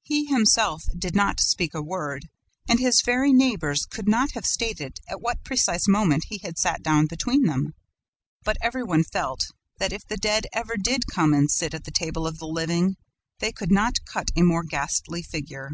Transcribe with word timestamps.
He 0.00 0.24
himself 0.24 0.84
did 0.98 1.14
not 1.14 1.40
speak 1.40 1.74
a 1.74 1.82
word 1.82 2.30
and 2.66 2.80
his 2.80 3.02
very 3.02 3.34
neighbors 3.34 3.84
could 3.84 4.08
not 4.08 4.30
have 4.30 4.46
stated 4.46 4.98
at 5.10 5.20
what 5.20 5.44
precise 5.44 5.86
moment 5.86 6.24
he 6.30 6.38
had 6.38 6.56
sat 6.58 6.82
down 6.82 7.04
between 7.06 7.42
them; 7.44 7.74
but 8.42 8.56
every 8.62 8.82
one 8.82 9.04
felt 9.04 9.48
that 9.76 9.92
if 9.92 10.06
the 10.08 10.16
dead 10.16 10.46
did 10.54 10.58
ever 10.58 10.76
come 11.12 11.34
and 11.34 11.50
sit 11.50 11.74
at 11.74 11.84
the 11.84 11.90
table 11.90 12.26
of 12.26 12.38
the 12.38 12.48
living, 12.48 12.96
they 13.40 13.52
could 13.52 13.70
not 13.70 14.06
cut 14.06 14.30
a 14.34 14.40
more 14.40 14.62
ghastly 14.64 15.22
figure. 15.22 15.72